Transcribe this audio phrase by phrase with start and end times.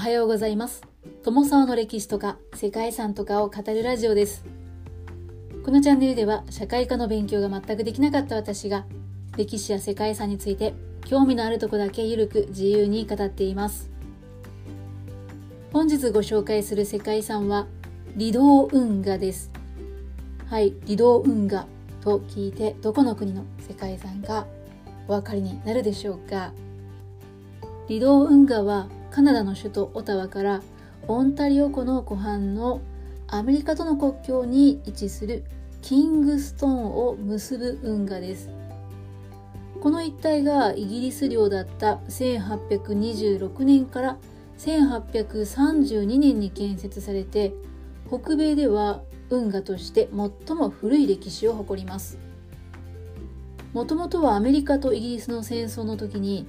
[0.00, 0.80] おはようございます。
[1.24, 4.46] 友沢の歴史とか世界遺産とかを語るラジオです。
[5.62, 8.86] このチャンネルでは社会科の勉強が全くできなかった私が
[9.36, 10.72] 歴史や世界遺産について
[11.04, 13.90] 興味のあるとこだけゆるく自由に語っています。
[15.70, 17.66] 本日ご紹介する世界遺産は
[18.18, 19.50] 離道運河です。
[20.46, 21.66] はい離道運河
[22.00, 24.46] と聞いてどこの国の世界遺産か
[25.08, 26.54] お分かりになるでしょうか。
[27.90, 30.62] 離道運河はカナダの首都オタワから
[31.08, 32.80] オンタリオ湖の湖畔の
[33.26, 35.42] アメリカとの国境に位置する
[35.82, 38.48] キングストーンを結ぶ運河です。
[39.80, 44.18] この一帯がイギリス領だった1826年から
[44.58, 47.52] 1832年に建設されて
[48.06, 50.08] 北米では運河として
[50.46, 52.20] 最も古い歴史を誇ります。
[53.72, 56.46] もともとはアメリカとイギリスの戦争の時に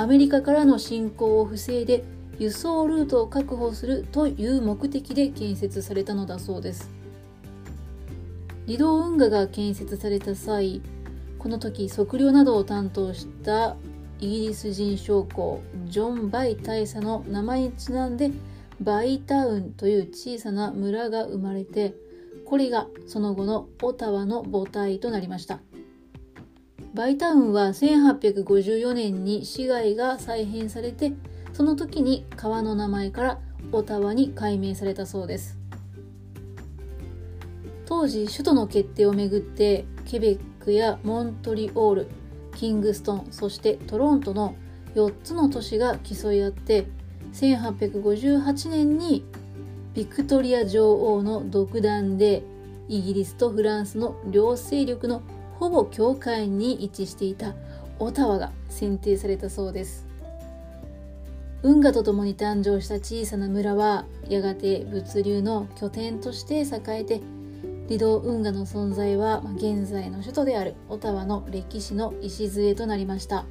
[0.00, 2.04] アメリカからの侵攻を防いで
[2.38, 6.90] 輸送ルートを確保するという目的で建設されたのだそうです。
[8.66, 10.80] 離道運河が建設された際
[11.38, 13.76] この時測量などを担当した
[14.20, 18.30] イギリス人将校ジョン・バイ大佐の名前にちなんで
[18.80, 21.92] バイタウンという小さな村が生まれて
[22.46, 25.60] これがその後のオタワの母体となりました。
[26.94, 31.12] バイタウンは1854年に市街が再編されて
[31.52, 33.38] その時に川の名前から
[33.72, 35.60] オタワに改名されたそうです。
[37.90, 42.08] 当時首都の決定をめぐってケベックやモントリオール
[42.54, 44.54] キングストンそしてトロントの
[44.94, 46.86] 4つの都市が競い合って
[47.32, 49.24] 1858年に
[49.92, 52.44] ビクトリア女王の独断で
[52.88, 55.22] イギリスとフランスの両勢力の
[55.60, 57.54] ほぼ境界に位置していた
[57.98, 60.06] オタワが選定されたそうです。
[61.62, 67.20] 運河とともに誕生した小さな村はやがて物流の拠点として栄えて
[67.88, 73.44] 離島運河の存在は現在の首都であるオタワの歴史の礎となりました。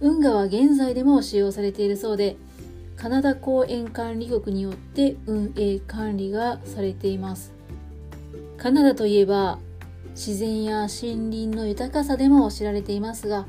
[0.00, 2.36] 運河は現在でも使用されているそうで
[2.96, 7.52] カナダ公園管理局によって運営管理がされています。
[8.56, 9.60] カナダといえば
[10.14, 13.46] 自然や森林の豊かさでも知られていますが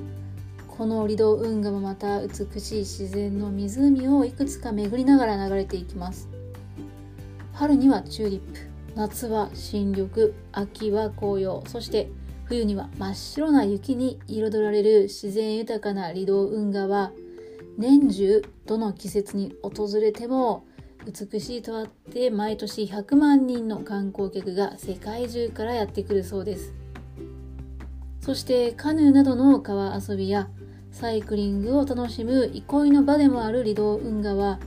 [0.67, 6.27] この離島運河もまた美しい自然の湖をいくつか巡りながら流れていきます。
[7.55, 8.59] 春にはチューリップ
[8.95, 12.09] 夏は新緑秋は紅葉そして
[12.43, 17.13] 冬には真っ白な雪に彩られる自然豊かな離島運河は
[17.77, 20.65] 年中どの季節に訪れても
[21.05, 26.73] 美しいとあって毎年100万人の観光客が世界中からやってくるそうです。
[28.21, 30.49] そしてカヌーなどの川遊びや
[30.91, 34.59] サイクリングを楽しむ憩いの場でもある離島運河は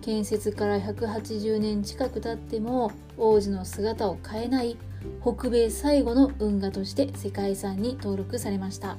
[0.00, 4.78] 建設から180年近く経っても王子の姿を変えない
[5.20, 8.96] 北米最後の運河として世界遺産に登録されました。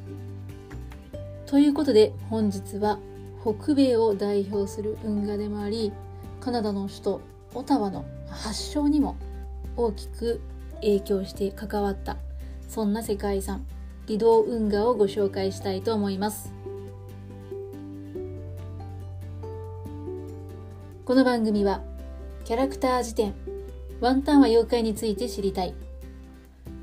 [1.47, 2.99] ということで本日は
[3.41, 5.91] 北米を代表する運河でもあり
[6.43, 7.21] カナダの首都
[7.53, 9.15] オタワの発祥にも
[9.77, 10.41] 大きく
[10.81, 12.17] 影響して関わった
[12.67, 13.65] そんな世界遺産
[14.07, 16.51] 離島運河をご紹介したいと思います。
[21.05, 21.81] この番組は
[22.43, 23.33] キャラクター辞典
[24.01, 25.73] ワンタンは妖怪について知りたい。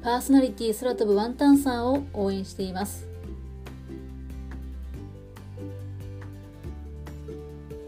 [0.02, 3.09] パーソナリティ空飛ぶワンタンさんを応援しています。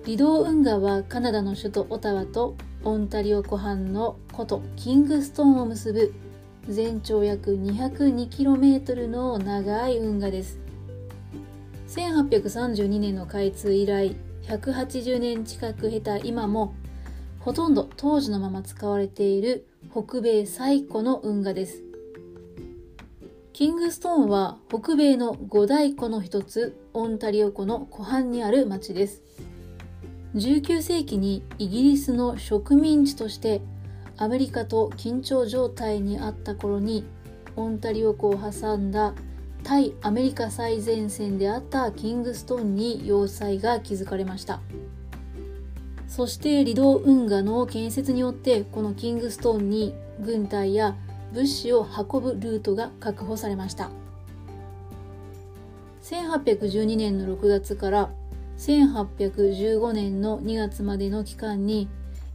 [0.04, 6.12] 離島運河はカナダの首都オタワとオンタリオ湖畔の古都キングストーンを結ぶ
[6.68, 10.58] 全長約 202km の長い運河です。
[11.86, 14.16] 1832年の開通以来
[14.48, 16.74] 180年近く経た今も
[17.38, 21.84] ほとんど当時のまま使われている北米最古の運河です。
[23.52, 29.22] キングストーンは北米の五大湖の一つオンタリオ湖の湖畔にある町です。
[30.34, 33.61] 19世紀にイギリスの植民地として
[34.17, 37.05] アメリカと緊張状態にあった頃に
[37.56, 39.14] オンタリオ湖を挟んだ
[39.62, 44.61] 対アメリカ最前線であったキングストンに要塞が築かれました。
[46.08, 50.94] そして離島運河の建設によってこのキングストンに軍隊や
[51.32, 53.90] 物資を運ぶルートが確保されました。
[56.02, 58.11] 1812年の6月から
[58.62, 61.88] 1815年の2月までの期間に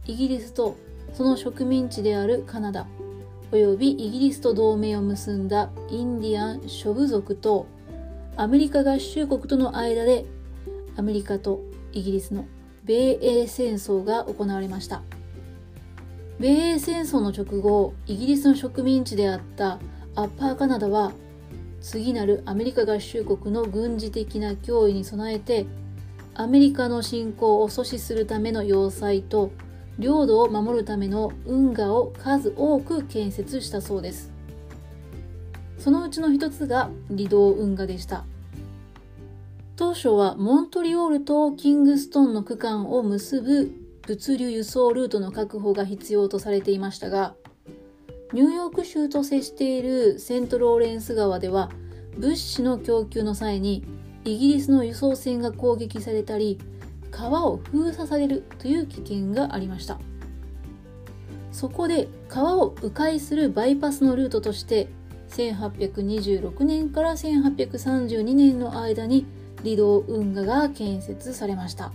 [0.06, 0.76] イギリスと
[1.14, 2.86] その植民地であるカナダ
[3.50, 7.66] およびイギリスと同盟を結んだインディアン諸部族と
[8.36, 10.26] アメリカ合衆国との間で
[10.96, 12.44] アメリカとイギリスの
[12.84, 15.02] 米英戦争が行われました。
[16.38, 19.78] 米英戦争の直後イギリスの植民地であった
[20.14, 21.12] アッパーカナダは
[21.80, 25.66] 次なるアメリカ合衆国の軍事的な脅威に備えて
[26.38, 29.50] アメリカの侵攻を阻止するための要塞と
[29.98, 34.30] 領土を守るための運河を数多く建設したそうです。
[35.78, 38.24] そのうちの一つが離島運河でした。
[39.74, 43.72] 当初はモントリオールとキングストンの区間を結ぶ
[44.06, 47.34] 物流輸送ルートの確保が必要とされていましたが
[48.32, 51.70] ニューヨーク州と接しているセントローレンス川では
[52.16, 53.84] 物資の供給の際に
[54.34, 56.58] イギリスの輸送船が攻撃されたり
[57.10, 59.98] 川を封鎖されるという危険がありました。
[61.52, 64.88] そこで川を迂回するバイパスのルートとして
[65.30, 69.26] 1826年から1832年の間に
[69.64, 71.90] 離島運河が建設されました。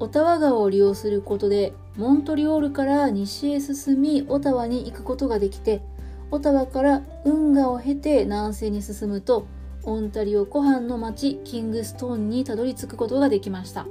[0.00, 5.82] オタワ川を利用することでモントリオールから西へ進みオタワに行くことができて
[6.30, 9.46] オタワから運河を経て南西に進むと
[9.84, 13.86] オンタリオ湖畔の町キングストーンにたどり着くことができました。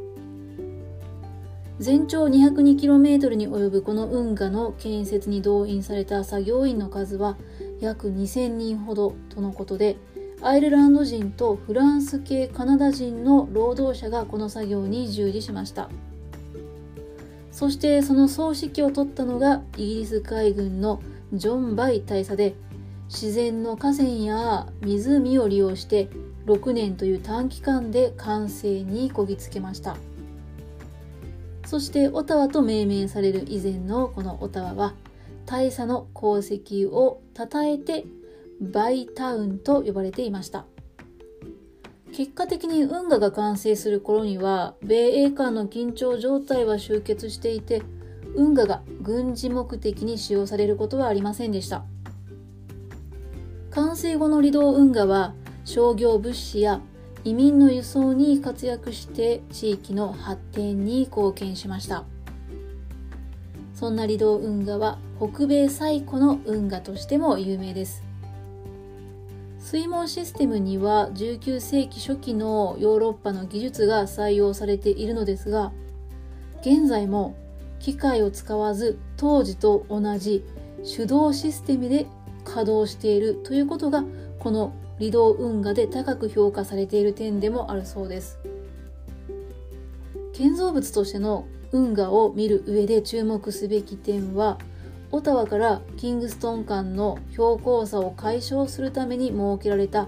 [1.80, 7.38] 全長 202km に及ぶこの運河の建設に動員された作業員の数は
[7.80, 9.96] 約2000人ほどとのことで
[10.42, 15.90] アイルランド人とフランス系カナダ人の労働者がこの作業に従事しました。
[17.52, 21.02] そしてその総指揮を取ったのがイギリス海軍の
[21.34, 22.56] ジョン・バイ大佐で
[23.10, 26.10] 自然の河川や湖を利用して
[26.46, 29.98] 6年という短期間で完成にこぎつけました。
[31.66, 34.94] そしてオタワと命名される以前のこのオタワは
[35.46, 38.06] 大佐の功績を称えて
[38.62, 40.66] バイタウンと呼ばれていました。
[42.12, 47.82] 結果的に運河が完成する頃には米英間の緊張状態は終結していて
[48.36, 51.86] 運河が軍事目的に使用されることはありませんでした。
[53.72, 55.34] 完成後の離島運河は
[55.64, 56.82] 商業物資や
[57.24, 62.06] 移民の輸送に活躍して地域の発展に貢献しました。
[63.74, 68.04] そんな離島運河は北米最古の運河としても有名です。
[69.60, 75.72] 水門システムには19世紀初期のヨーロッパの技術が採用されているのですが
[76.62, 77.36] 現在も
[77.80, 80.44] 機械を使わず当時と同じ
[80.84, 82.08] 手動システムで
[82.44, 84.04] 稼働しているということが
[84.40, 88.38] この離島運河で高く評価されている点でもあるそうです。
[90.34, 94.58] 建造物としての運河を見る上で注目すべき点は
[95.12, 100.08] オタワからキングストン間の標高差を解消するために設けられた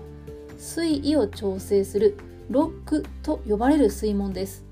[0.58, 2.18] 水位を調整する
[2.50, 4.64] ロックと呼ばれる水門です。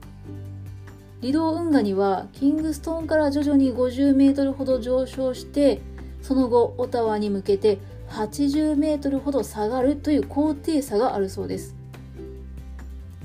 [1.22, 5.82] 離島運河にはキングストンから徐々に50メートルほど上昇して
[6.22, 7.80] その後オタワに向けて
[8.10, 11.76] 80メートルほど下がるという高低差があるそうです。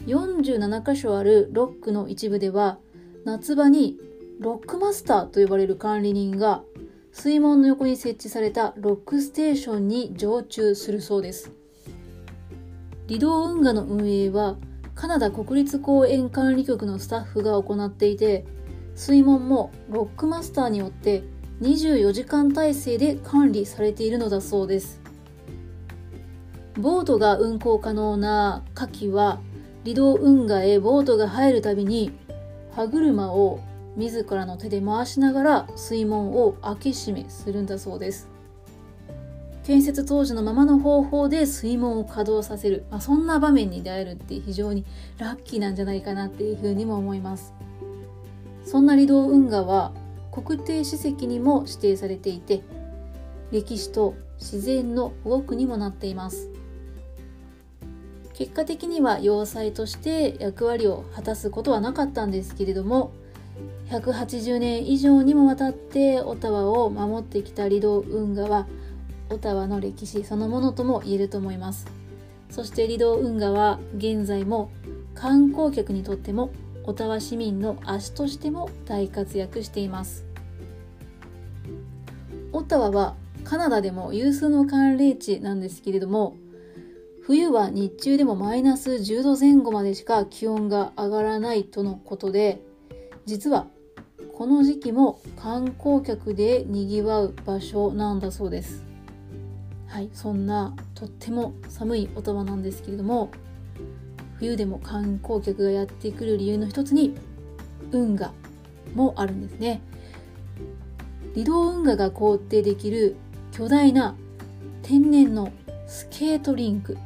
[0.07, 2.79] 47箇所あるロックの一部では
[3.25, 3.97] 夏場に
[4.39, 6.63] ロックマスターと呼ばれる管理人が
[7.13, 11.53] 水門の横に設置されたロックステーションに常駐するそうです。
[13.07, 14.57] 離島運河の運営は
[14.95, 18.45] カナダ国立公園管理局のスタッフが行っていて
[18.95, 21.23] 水門もロックマスターによって
[21.65, 25.01] 24時間体制で管理されているのだそうです。
[26.79, 29.41] ボートが運航可能な夏季は
[29.85, 32.13] 離島運河へボートが入るたびに
[32.73, 33.61] 歯車を
[33.97, 38.29] 自らの手で回しながら水門を開け閉めするんだそうです。
[39.63, 44.85] 建設当時のままの方法で水門を稼働させる、まあ、そんな場面に出会えるって非常に
[45.17, 47.55] ラッキーなんじゃないかなっていうふうにも思います。
[48.67, 49.93] そんな離島運河は
[50.43, 52.63] 国定史跡にも指定されていて
[53.53, 56.51] 歴史と自然の保護区にもなっています。
[58.33, 63.13] 結果的には要塞として役割を果たすことはなかったんですけれども
[63.91, 68.67] 180年以上にもわたってオタワを守ってきた離島運河は
[69.31, 71.87] オタワの歴史そのものとも言えると思います。
[72.51, 74.71] そして離島運河は現在も
[75.15, 76.51] 観光客にとっても
[76.85, 80.27] オタワ市民の足としても大活躍しています。
[82.53, 86.37] オタワはカナダでも有数の寒冷地なんですけれども
[87.23, 92.63] 冬は日中でもマイナス10度前後までしか気温が上がらないとのことで
[93.27, 93.67] 実は
[94.35, 98.85] この時期も観光客でにぎわう場所なんだそうです。
[99.89, 103.31] はいそんなとっても寒いオタワなんですけれども
[104.39, 107.15] 冬でも観光客がやってくる理由の一つに
[107.93, 108.33] 運河
[108.95, 109.81] もあるんですね。
[111.35, 113.17] 離島運河が凍ってできる
[113.53, 114.15] 巨大な
[114.83, 115.53] 天然の
[115.87, 116.97] スケートリンク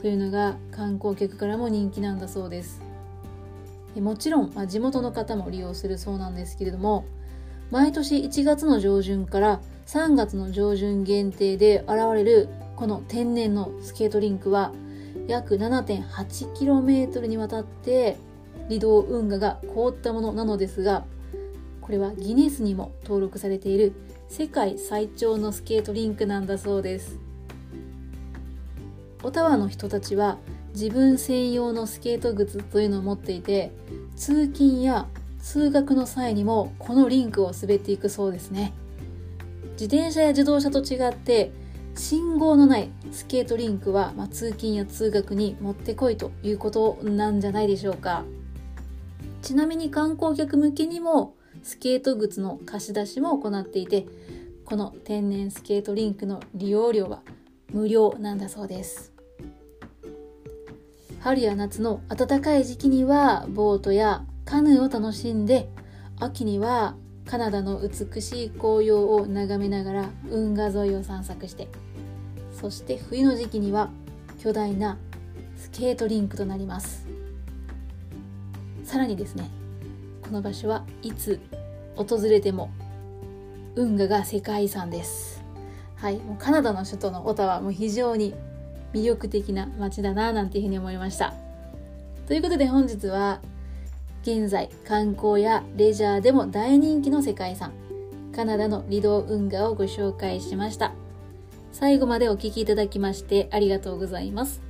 [0.00, 2.82] というのが観光客からも人気なんだそうです。
[3.98, 7.04] もちろん、まあ、地元の方も利用するそうなんですけれども
[7.72, 14.72] 毎年1月の上旬から3月の上旬限定で現れるこの天然のスケートリンクは
[15.26, 18.16] 約 7.8km にわたって
[18.68, 21.04] 離島運河が凍ったものなのですが
[21.80, 23.92] これはギネスにも登録されている
[24.28, 27.18] 世界最長のスケートリンクなんだそうです。
[29.22, 30.38] オタワの人たちは
[30.72, 33.72] 自分専用のスケート靴というのを持っていて
[34.16, 35.08] 通勤や
[35.42, 38.72] 通学の際にもこのリンクを滑っていくそうですね。
[39.72, 41.50] 自転車や自動車と違って
[41.94, 48.24] 信号のないスケートリンクは、まあ、通勤や通学にもってこいということなんじゃないでしょうか。
[49.42, 54.06] ちなみに観光客向けにもスケート靴の貸し出しも行っていて
[54.64, 57.20] この天然スケートリンクの利用料は
[57.72, 59.12] 無料なんだそうです。
[61.20, 65.68] 春や夏の暖かい時期にはボートやカヌーを楽しんで
[66.18, 66.96] 秋には
[67.30, 71.68] カナダの美しい紅葉を眺めながら運河沿いを散策して
[72.52, 73.88] そして冬の時期には
[74.40, 74.98] 巨大な
[75.56, 77.06] スケートリンクとなります。
[78.82, 79.48] さらにですね
[80.22, 81.38] この場所はいつ
[81.94, 82.72] 訪れても
[83.76, 85.40] 運河が世界遺産です。
[85.94, 88.34] はいもうカナダの首都のオタワも非常に
[88.92, 91.32] 魅力的な街だななんていうふうに思いました。
[92.26, 93.40] ということで本日は
[94.22, 97.72] 現在観光やレジャーでも大人気の世界遺産
[98.34, 100.92] カナダの離島運河をご紹介しました。
[101.72, 104.60] 最後までお聴きいただきましてありがとうございます。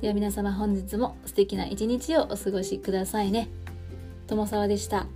[0.00, 3.48] では皆様本日も素敵な一日をお過ごしくださいね。
[4.26, 5.06] 友沢でした。